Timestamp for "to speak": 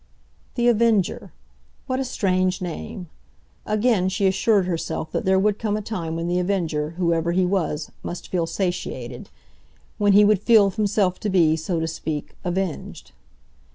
11.79-12.35